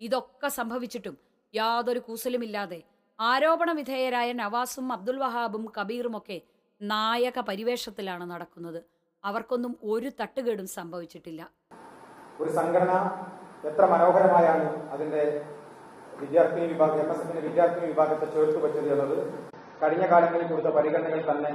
[0.00, 1.16] ഇതൊക്കെ സംഭവിച്ചിട്ടും
[1.54, 2.80] യാതൊരു കൂസലുമില്ലാതെ
[3.18, 6.38] ആരോപണ വിധേയരായ നവാസും അബ്ദുൽ വഹാബും കബീറുമൊക്കെ
[6.80, 8.80] നായക പരിവേഷത്തിലാണ് നടക്കുന്നത്.
[9.24, 11.42] അവർക്കൊന്നും ഒരു തട്ടുകേടും സംഭവിച്ചിട്ടില്ല.
[12.40, 12.92] ഒരു സംഘടന
[13.68, 15.22] എത്ര മനോഹരമായാണ് അതിന്റെ
[16.20, 19.16] വിദ്യാർത്ഥി വിഭാഗം എം എസ് എഫിന്റെ വിദ്യാർത്ഥിനി വിഭാഗത്തെ ചേർത്ത് വെച്ചത് എന്നത്
[19.82, 21.50] കഴിഞ്ഞ കാലങ്ങളിൽ കൊടുത്ത പരിഗണനകൾ തന്നെ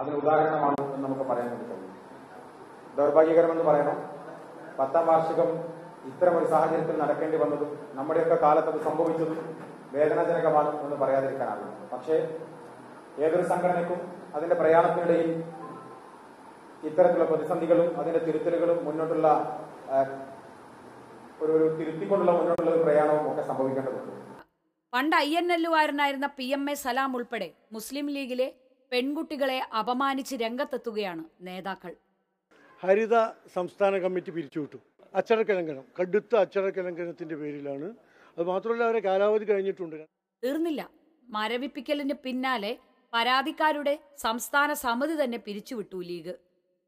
[0.00, 1.94] അതിന് ഉദാഹരണമാണ് എന്ന് നമുക്ക് പറയാൻ വേണ്ടി കഴിയും
[2.98, 3.96] ദൗർഭാഗ്യകരമെന്ന് പറയണം.
[4.78, 5.50] പത്താം വാർഷികം
[6.10, 9.38] ഇത്തരം ഒരു സാഹചര്യത്തിൽ നടക്കേണ്ടി വന്നതും നമ്മുടെയൊക്കെ കാലത്ത് അത് സംഭവിച്ചതും
[9.94, 11.70] വേദനാജനകമാണ് എന്ന് പറയാതിരിക്കാനാവില്ല.
[11.92, 12.16] പക്ഷേ
[13.24, 14.00] ഏതൊരു സംഘടനയ്ക്കും
[14.36, 15.30] അതിന്റെ പ്രയാണത്തിനിടയിൽ
[16.88, 19.28] ഇത്തരത്തിലുള്ള പ്രതിസന്ധികളും അതിന്റെ തിരുത്തലുകളും മുന്നോട്ടുള്ള
[21.42, 24.14] ഒരു ഒരു തിരുത്തിക്കൊണ്ടുള്ള മുന്നോട്ടുള്ള ഒരു പ്രയാണവും ഒക്കെ സംഭവിക്കേണ്ടതുണ്ട്.
[24.94, 28.52] പണ്ട് ഐ എൻ എല്ലുകാരനായിരുന്ന പി എം എ സലാം ഉൾപ്പെടെ മുസ്ലിം ലീഗിലെ
[28.92, 31.94] പെൺകുട്ടികളെ അപമാനിച്ച് രംഗത്തെത്തുകയാണ് നേതാക്കൾ.
[32.82, 33.14] ഹരിത
[33.54, 34.78] സംസ്ഥാന കമ്മിറ്റി പിരിച്ചുവിട്ടു.
[35.14, 37.88] അച്ചടക്കലംഘനം കടുത്ത അച്ചടക്കലംഘനത്തിന്റെ പേരിലാണ്.
[38.38, 39.96] അത് മാത്രമല്ല അവരെ കാലാവധി കഴിഞ്ഞിട്ടുണ്ട്.
[40.42, 40.90] തീർന്നില്ല.
[41.28, 42.78] മരവിപ്പിക്കലിന് പിന്നാലെ
[43.12, 46.34] പരാതിക്കാരുടെ സംസ്ഥാന സമിതി തന്നെ പിരിച്ചുവിട്ടു ലീഗ്.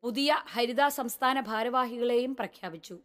[0.02, 2.96] പുതിയ ഹരിത സംസ്ഥാന ഭാരവാഹികളെയും പ്രഖ്യാപിച്ചു.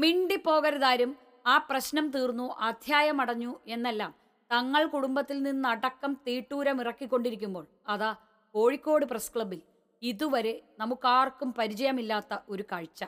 [0.00, 1.16] മിണ്ടിപ്പോകരുതാരും.
[1.46, 4.14] ആ പ്രശ്നം തീർന്നു അധ്യായമടഞ്ഞു എന്നെല്ലാം
[4.50, 8.10] തങ്ങൾ കുടുംബത്തിൽ നിന്ന് നിന്നടക്കം തീട്ടൂരം ഇറക്കിക്കൊണ്ടിരിക്കുമ്പോൾ അതാ
[8.54, 9.62] കോഴിക്കോട് പ്രസ് ക്ലബിൽ
[10.02, 13.04] ഇതുവരെ നമുക്കാർക്കും പരിചയമില്ലാത്ത ഒരു കാഴ്ച.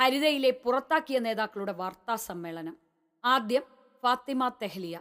[0.00, 2.76] ഹരിതയിലെ പുറത്താക്കിയ നേതാക്കളുടെ വാർത്താ സമ്മേളനം.
[3.24, 3.64] ആദ്യം
[4.02, 4.96] ഫാത്തിമ തെഹ്ലിയ.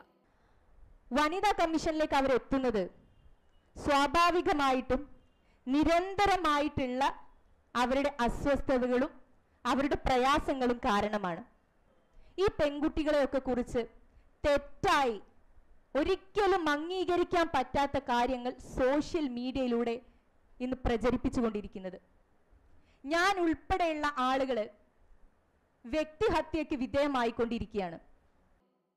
[1.14, 2.84] വനിതാ കമ്മീഷനിലേക്ക് അവർ എത്തുന്നത്
[3.76, 5.02] സ്വാഭാവികമായിട്ടും
[5.68, 7.04] നിരന്തരമായിട്ടുള്ള
[7.76, 9.12] അവരുടെ അസ്വസ്ഥതകളും
[9.70, 11.42] അവരുടെ പ്രയാസങ്ങളും കാരണമാണ്.
[12.42, 13.82] ഈ പെൺകുട്ടികളെയൊക്കെ കുറിച്ച്
[14.46, 15.18] തെറ്റായി
[15.96, 19.96] ഒരിക്കലും അംഗീകരിക്കാൻ പറ്റാത്ത കാര്യങ്ങൾ സോഷ്യൽ മീഡിയയിലൂടെ
[20.60, 21.98] ഇന്ന് പ്രചരിപ്പിച്ചുകൊണ്ടിരിക്കുന്നത്.
[23.06, 24.58] ഞാൻ ഉൾപ്പെടെയുള്ള ആളുകൾ
[25.86, 28.00] വ്യക്തിഹത്യക്ക് വിധേയമായിക്കൊണ്ടിരിക്കുകയാണ്.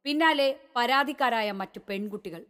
[0.05, 2.43] പിന്നാലെ പരാതിക്കാരായ മറ്റു പെൺകുട്ടികൾ.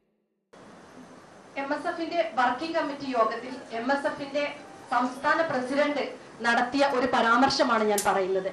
[1.62, 4.44] എം എസ് എഫിന്റെ വർക്കിംഗ് കമ്മിറ്റി യോഗത്തിൽ എം എസ് എഫിന്റെ
[4.90, 6.04] സംസ്ഥാന പ്രസിഡന്റ്
[6.46, 8.50] നടത്തിയ ഒരു പരാമർശമാണ് ഞാൻ പറയുന്നത്.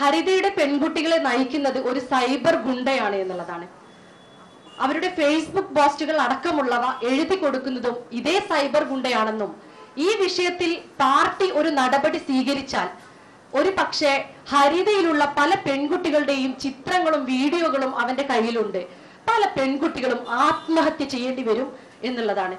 [0.00, 3.66] ഹരിതയുടെ പെൺകുട്ടികളെ നയിക്കുന്നത് ഒരു സൈബർ ഗുണ്ടയാണ് എന്നുള്ളതാണ്.
[4.84, 9.50] അവരുടെ ഫേസ്ബുക്ക് പോസ്റ്റുകൾ അടക്കമുള്ളവ എഴുതി കൊടുക്കുന്നതും ഇതേ സൈബർ ഗുണ്ടയാണെന്നും
[10.06, 10.70] ഈ വിഷയത്തിൽ
[11.02, 12.88] പാർട്ടി ഒരു നടപടി സ്വീകരിച്ചാൽ
[13.58, 14.12] ഒരു പക്ഷേ
[14.52, 18.80] ഹരിതയിലുള്ള പല പെൺകുട്ടികളുടെയും ചിത്രങ്ങളും വീഡിയോകളും അവന്റെ കയ്യിലുണ്ട്.
[19.28, 21.68] പല പെൺകുട്ടികളും ആത്മഹത്യ ചെയ്യേണ്ടി വരും
[22.08, 22.56] എന്നുള്ളതാണ്.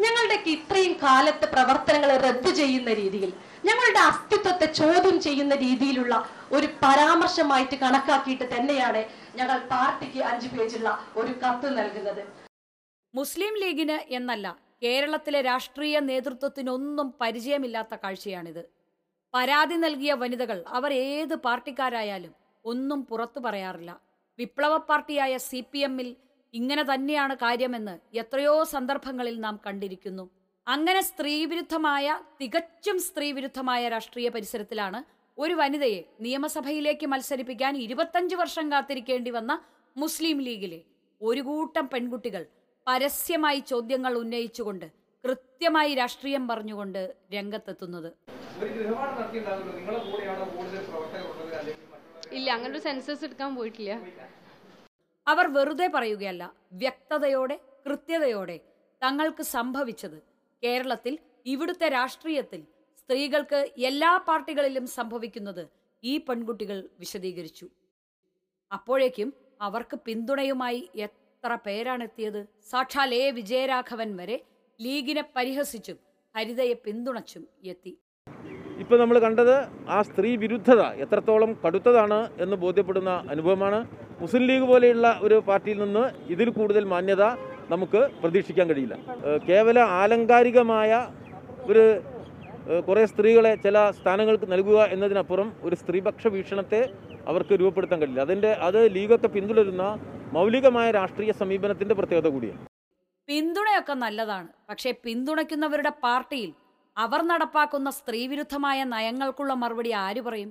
[0.00, 3.32] ഞങ്ങളുടെയൊക്കെ ഇത്രയും കാലത്തെ പ്രവർത്തനങ്ങളെ റദ്ദു ചെയ്യുന്ന രീതിയിൽ
[3.64, 6.14] ഞങ്ങളുടെ അസ്തിത്വത്തെ ചോദ്യം ചെയ്യുന്ന രീതിയിലുള്ള
[6.52, 9.02] ഒരു പരാമർശമായിട്ട് കണക്കാക്കിയിട്ട് തന്നെയാണ്
[9.36, 12.22] ഞങ്ങൾ പാർട്ടിക്ക് അഞ്ചു പേജുള്ള ഒരു കത്ത് നൽകുന്നത്.
[13.14, 18.62] മുസ്ലിം ലീഗിന് എന്നല്ല കേരളത്തിലെ രാഷ്ട്രീയ നേതൃത്വത്തിനൊന്നും പരിചയമില്ലാത്ത കാഴ്ചയാണിത്.
[19.34, 22.32] പരാതി നൽകിയ വനിതകൾ അവർ ഏത് പാർട്ടിക്കാരായാലും
[22.64, 24.00] ഒന്നും പുറത്തു പറയാറില്ല.
[24.38, 26.16] വിപ്ലവ പാർട്ടിയായ സി പി എമ്മിൽ
[26.54, 30.24] ഇങ്ങനെ തന്നെയാണ് കാര്യമെന്ന് എത്രയോ സന്ദർഭങ്ങളിൽ നാം കണ്ടിരിക്കുന്നു.
[30.66, 32.06] അങ്ങനെ സ്ത്രീവിരുദ്ധമായ
[32.40, 34.98] തികച്ചും സ്ത്രീവിരുദ്ധമായ രാഷ്ട്രീയ പരിസരത്തിലാണ്
[35.38, 39.52] ഒരു വനിതയെ നിയമസഭയിലേക്ക് മത്സരിപ്പിക്കാൻ ഇരുപത്തഞ്ച് വർഷം കാത്തിരിക്കേണ്ടി വന്ന
[39.96, 40.80] മുസ്ലിം ലീഗിലെ
[41.20, 42.44] ഒരു കൂട്ടം പെൺകുട്ടികൾ
[42.86, 44.86] പരസ്യമായി ചോദ്യങ്ങൾ ഉന്നയിച്ചുകൊണ്ട്
[45.24, 47.02] കൃത്യമായി രാഷ്ട്രീയം പറഞ്ഞുകൊണ്ട്
[47.34, 48.10] രംഗത്തെത്തുന്നത്.
[52.38, 53.92] ഇല്ല അങ്ങനെ ഒരു സെൻസസ് എടുക്കാൻ പോയിട്ടില്ല.
[55.26, 58.60] അവർ വെറുതെ പറയുകയല്ല വ്യക്തതയോടെ കൃത്യതയോടെ
[59.02, 60.22] തങ്ങൾക്ക് സംഭവിച്ചത്.
[60.62, 62.60] കേരളത്തിൽ ഇവിടുത്തെ രാഷ്ട്രീയത്തിൽ
[62.98, 65.68] സ്ത്രീകൾക്ക് എല്ലാ പാർട്ടികളിലും സംഭവിക്കുന്നത്
[66.04, 67.68] ഈ പെൺകുട്ടികൾ വിശദീകരിച്ചു.
[68.72, 72.46] അപ്പോഴേക്കും അവർക്ക് പിന്തുണയുമായി എത്ര പേരാണെത്തിയത്?
[72.70, 73.30] സാക്ഷാൽ എ.
[73.30, 74.40] വിജയരാഘവൻ വരെ
[74.80, 75.98] ലീഗിനെ പരിഹസിച്ചും
[76.36, 77.98] ഹരിതയെ പിന്തുണച്ചും എത്തി.
[78.78, 79.56] ഇപ്പോൾ നമ്മൾ കണ്ടത്
[79.88, 83.80] ആ സ്ത്രീ വിരുദ്ധത എത്രത്തോളം കടുത്തതാണ് എന്ന് ബോധ്യപ്പെടുന്ന അനുഭവമാണ്.
[84.22, 86.04] മുസ്ലിം ലീഗ് പോലെയുള്ള ഒരു പാർട്ടിയിൽ നിന്ന്
[86.34, 87.24] ഇതിൽ കൂടുതൽ മാന്യത
[87.72, 88.96] നമുക്ക് പ്രതീക്ഷിക്കാൻ കഴിയില്ല.
[89.48, 90.90] കേവല ആലങ്കാരികമായ
[91.70, 91.84] ഒരു
[92.88, 96.80] കുറേ സ്ത്രീകളെ ചില സ്ഥാനങ്ങൾക്ക് നൽകുക എന്നതിനപ്പുറം ഒരു സ്ത്രീപക്ഷ വീക്ഷണത്തെ
[97.30, 98.22] അവർക്ക് രൂപപ്പെടുത്താൻ കഴിയില്ല.
[98.26, 99.84] അതിന്റെ അത് ലീഗൊക്കെ പിന്തുടരുന്ന
[100.36, 102.62] മൗലികമായ രാഷ്ട്രീയ സമീപനത്തിന്റെ പ്രത്യേകത കൂടിയാണ്.
[103.28, 104.48] പിന്തുണയൊക്കെ നല്ലതാണ്.
[104.70, 106.50] പക്ഷേ പിന്തുണയ്ക്കുന്നവരുടെ പാർട്ടിയിൽ
[106.96, 110.50] അവർ നടപ്പാക്കുന്ന സ്ത്രീവിരുദ്ധമായ നയങ്ങൾക്കുള്ള മറുപടി ആര് പറയും?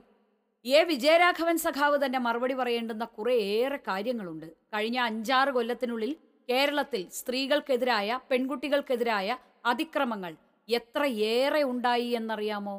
[0.66, 4.46] എ വിജയരാഘവൻ സഖാവ് തന്നെ മറുപടി പറയേണ്ടുന്ന കുറേയേറെ കാര്യങ്ങളുണ്ട്.
[4.74, 6.12] കഴിഞ്ഞ അഞ്ചാറ് കൊല്ലത്തിനുള്ളിൽ
[6.50, 10.34] കേരളത്തിൽ സ്ത്രീകൾക്കെതിരായ പെൺകുട്ടികൾക്കെതിരായ അതിക്രമങ്ങൾ
[10.70, 12.78] എത്രയേറെ ഉണ്ടായി എന്നറിയാമോ?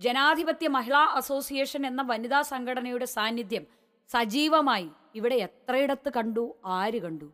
[0.00, 3.64] ജനാധിപത്യ മഹിളാ അസോസിയേഷൻ എന്ന വനിതാ സംഘടനയുടെ സാന്നിധ്യം
[4.10, 6.44] സജീവമായി ഇവിടെ എത്രയിടത്ത് കണ്ടു
[6.78, 7.28] ആര് കണ്ടു?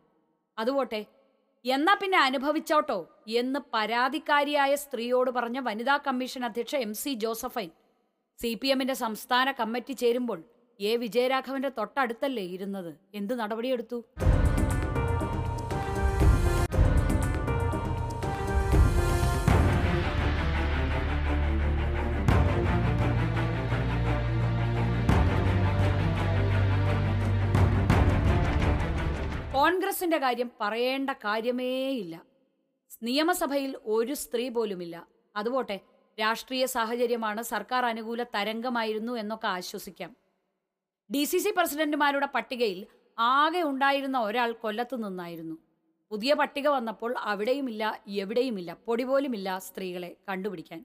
[0.57, 1.01] അതുപോട്ടെ
[1.65, 2.99] എന്നാ പിന്നെ അനുഭവിച്ചോട്ടോ
[3.41, 7.71] എന്ന് പരാതിക്കാരിയായ സ്ത്രീയോട് പറഞ്ഞ വനിതാ കമ്മീഷൻ അധ്യക്ഷ M C Josephine
[8.41, 10.39] C P എമ്മിന്റെ സംസ്ഥാന കമ്മിറ്റി ചേരുമ്പോൾ
[10.79, 12.91] എ വിജയരാഘവന്റെ തൊട്ടടുത്തല്ലേ ഇരുന്നത്?
[13.19, 13.97] എന്ത് നടപടിയെടുത്തു?
[29.57, 32.15] കോൺഗ്രസിന്റെ കാര്യം പറയേണ്ട കാര്യമേയില്ല.
[33.09, 34.95] നിയമസഭയിൽ ഒരു സ്ത്രീ പോലുമില്ല.
[35.35, 35.79] അതുപോട്ടെ
[36.21, 40.11] രാഷ്ട്രീയ സാഹചര്യമാണ് സർക്കാർ അനുകൂല തരംഗമായിരുന്നു എന്നൊക്കെ ആശ്വസിക്കാം.
[41.09, 42.79] ഡി സി സി പ്രസിഡന്റുമാരുടെ പട്ടികയിൽ
[43.17, 45.55] ആകെ ഉണ്ടായിരുന്ന ഒരാൾ കൊല്ലത്ത് നിന്നായിരുന്നു.
[46.11, 47.83] പുതിയ പട്ടിക വന്നപ്പോൾ അവിടെയുമില്ല
[48.21, 50.79] എവിടെയുമില്ല പൊടി പോലുമില്ല സ്ത്രീകളെ കണ്ടുപിടിക്കാൻ.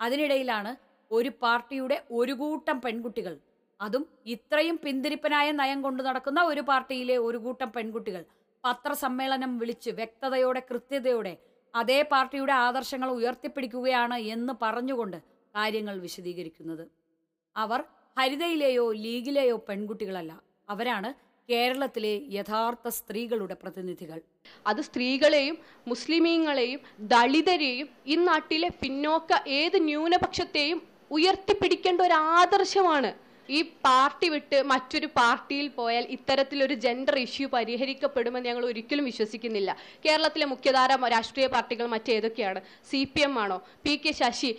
[0.00, 0.72] അതിനിടയിലാണ്
[1.10, 3.34] ഒരു പാർട്ടിയുടെ ഒരു കൂട്ടം പെൺകുട്ടികൾ
[3.80, 4.04] അതും
[4.34, 8.22] ഇത്രയും പിന്തിരിപ്പനായ നയം കൊണ്ടു നടക്കുന്ന ഒരു പാർട്ടിയിലെ ഒരു കൂട്ടം പെൺകുട്ടികൾ
[8.64, 11.34] പത്രസമ്മേളനം വിളിച്ച് വ്യക്തതയോടെ കൃത്യതയോടെ
[11.74, 15.16] അതേ പാർട്ടിയുടെ ആദർശങ്ങൾ ഉയർത്തിപ്പിടിക്കുകയാണ് എന്ന് പറഞ്ഞുകൊണ്ട്
[15.54, 16.84] കാര്യങ്ങൾ വിശദീകരിക്കുന്നത്.
[17.56, 17.84] അവർ
[18.16, 20.32] ഹരിതയിലെയോ ലീഗിലെയോ പെൺകുട്ടികളല്ല.
[20.68, 21.10] അവരാണ്
[21.48, 24.18] കേരളത്തിലെ യഥാർത്ഥ സ്ത്രീകളുടെ പ്രതിനിധികൾ.
[24.66, 25.56] അത് സ്ത്രീകളെയും
[25.88, 26.80] മുസ്ലിമീങ്ങളെയും
[27.12, 33.10] ദളിതരെയും ഈ നാട്ടിലെ പിന്നോക്ക ഏത് ന്യൂനപക്ഷത്തെയും ഉയർത്തിപ്പിടിക്കേണ്ട ഒരു ആദർശമാണ്
[33.56, 39.70] ഈ പാർട്ടി വിട്ട് മറ്റൊരു പാർട്ടിയിൽ പോയാൽ ഇത്തരത്തിലൊരു ജെൻഡർ ഇഷ്യൂ പരിഹരിക്കപ്പെടുമെന്ന് ഞങ്ങൾ ഒരിക്കലും വിശ്വസിക്കുന്നില്ല.
[40.06, 42.60] കേരളത്തിലെ മുഖ്യധാര രാഷ്ട്രീയ പാർട്ടികൾ മറ്റേതൊക്കെയാണ്?
[42.90, 43.58] സി പി എം ആണോ?
[43.84, 44.50] പി കെ ശശി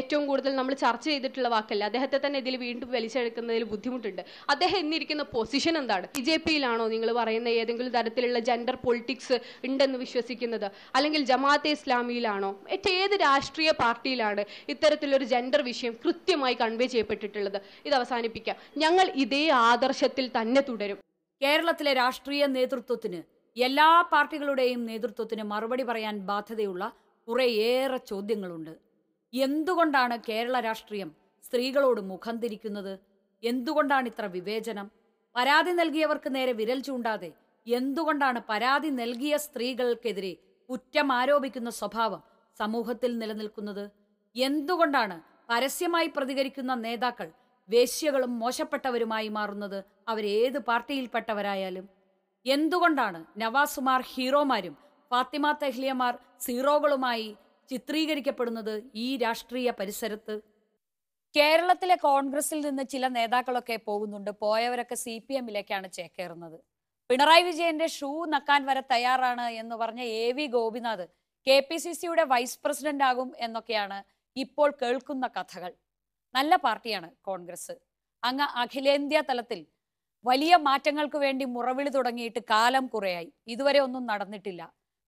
[0.00, 1.84] ഏറ്റവും കൂടുതൽ നമ്മൾ ചർച്ച ചെയ്തിട്ടുള്ള വാക്കല്ല?
[1.90, 4.22] അദ്ദേഹത്തെ തന്നെ ഇതിൽ വീണ്ടും വലിച്ചെടുക്കുന്നതിൽ ബുദ്ധിമുട്ടുണ്ട്.
[4.54, 6.06] അദ്ദേഹം ഇന്നിരിക്കുന്ന പൊസിഷൻ എന്താണ്?
[6.18, 9.38] ബി ജെ പിയിലാണോ നിങ്ങൾ പറയുന്ന ഏതെങ്കിലും തരത്തിലുള്ള ജെൻഡർ പൊളിറ്റിക്സ്
[9.70, 10.68] ഉണ്ടെന്ന് വിശ്വസിക്കുന്നത്?
[10.96, 12.52] അല്ലെങ്കിൽ ജമാഅത്തെ ഇസ്ലാമിയിലാണോ?
[12.68, 17.60] മറ്റേത് രാഷ്ട്രീയ പാർട്ടിയിലാണ് ഇത്തരത്തിലൊരു ജെൻഡർ വിഷയം കൃത്യമായി കൺവേ ചെയ്യപ്പെട്ടിട്ടുള്ളത്?
[17.86, 18.32] ഇത് അവസാനിപ്പിക്കാം.
[18.82, 20.98] ഞങ്ങൾ ഇതേ ആദർശത്തിൽ തന്നെ തുടരും.
[21.40, 23.20] കേരളത്തിലെ രാഷ്ട്രീയ നേതൃത്വത്തിന്
[23.56, 26.84] എല്ലാ പാർട്ടികളുടെയും നേതൃത്വത്തിന് മറുപടി പറയാൻ ബാധ്യതയുള്ള
[27.28, 28.74] കുറേയേറെ ചോദ്യങ്ങളുണ്ട്.
[29.32, 31.10] എന്തുകൊണ്ടാണ് കേരള രാഷ്ട്രീയം
[31.44, 32.94] സ്ത്രീകളോട് മുഖം തിരിക്കുന്നത്?
[33.42, 34.86] എന്തുകൊണ്ടാണ് ഇത്ര വിവേചനം?
[35.36, 37.30] പരാതി നൽകിയവർക്ക് നേരെ വിരൽ ചൂണ്ടാതെ
[37.66, 40.32] എന്തുകൊണ്ടാണ് പരാതി നൽകിയ സ്ത്രീകൾക്കെതിരെ
[40.70, 42.20] കുറ്റം ആരോപിക്കുന്ന സ്വഭാവം
[42.60, 43.84] സമൂഹത്തിൽ നിലനിൽക്കുന്നത്?
[44.36, 45.16] എന്തുകൊണ്ടാണ്
[45.50, 47.28] പരസ്യമായി പ്രതികരിക്കുന്ന നേതാക്കൾ
[47.68, 51.86] വേശ്യകളും മോശപ്പെട്ടവരുമായി മാറുന്നത് അവരേത് പാർട്ടിയിൽപ്പെട്ടവരായാലും.
[52.46, 54.74] എന്തുകൊണ്ടാണ് നവാസുമാർ ഹീറോമാരും
[55.10, 56.14] ഫാത്തിമ തെഹ്ലിയമാർ
[56.46, 57.36] സീറോകളുമായി
[57.68, 60.34] ചിത്രീകരിക്കപ്പെടുന്നത് ഈ രാഷ്ട്രീയ പരിസരത്ത്?
[61.36, 64.30] കേരളത്തിലെ കോൺഗ്രസിൽ നിന്ന് ചില നേതാക്കളൊക്കെ പോകുന്നുണ്ട്.
[64.40, 66.58] പോയവരൊക്കെ സി പി എമ്മിലേക്കാണ് ചേക്കേറുന്നത്.
[67.10, 71.06] പിണറായി വിജയന്റെ ഷൂ നക്കാൻ വരെ തയ്യാറാണ് എന്ന് പറഞ്ഞ A V Gopinath
[71.46, 73.98] K P C സിയുടെ വൈസ് പ്രസിഡന്റ് ആകും എന്നൊക്കെയാണ്
[74.36, 75.72] ഇപ്പോൾ കേൾക്കുന്ന കഥകൾ.
[76.34, 77.74] നല്ല പാർട്ടിയാണ് കോൺഗ്രസ്.
[78.22, 79.60] അങ്ങ് അഖിലേന്ത്യാ തലത്തിൽ
[80.24, 83.30] വലിയ മാറ്റങ്ങൾക്ക് വേണ്ടി മുറവിളി തുടങ്ങിയിട്ട് കാലം കുറയായി.
[83.54, 84.62] ഇതുവരെ ഒന്നും നടന്നിട്ടില്ല.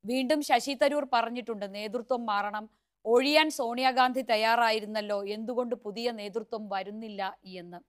[0.04, 2.64] വീണ്ടും ശശി തരൂർ പറഞ്ഞിട്ടുണ്ട് നേതൃത്വം മാറണം.
[3.04, 7.22] ഒഴിയാൻ സോണിയാഗാന്ധി തയ്യാറായിരുന്നല്ലോ എന്തുകൊണ്ട് പുതിയ നേതൃത്വം വരുന്നില്ല
[7.60, 7.80] എന്ന്.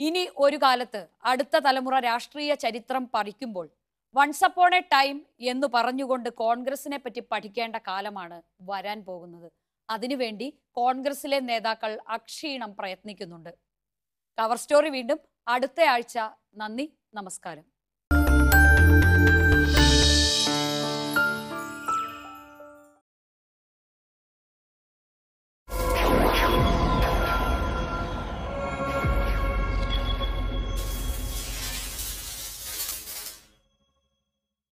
[0.00, 3.66] ഇനി ഒരു കാലത്ത് അടുത്ത തലമുറ രാഷ്ട്രീയ ചരിത്രം പഠിക്കുമ്പോൾ
[4.14, 5.16] വൺസ് അപ്പോൺ എ ടൈം
[5.52, 8.38] എന്ന് പറഞ്ഞുകൊണ്ട് കോൺഗ്രസിനെ പറ്റി പഠിക്കേണ്ട കാലമാണ്
[8.70, 9.48] വരാൻ പോകുന്നത്.
[9.90, 13.58] അതിനുവേണ്ടി കോൺഗ്രസിലെ നേതാക്കൾ അക്ഷീണം പ്രയത്നിക്കുന്നുണ്ട്.
[14.38, 15.18] കവർ സ്റ്റോറി വീണ്ടും
[15.48, 16.18] അടുത്ത ആഴ്ച.
[16.54, 17.73] നന്ദി നമസ്കാരം.